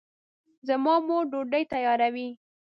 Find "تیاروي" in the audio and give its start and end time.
1.73-2.29